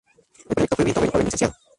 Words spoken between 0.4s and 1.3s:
El proyecto fue bien tomado por el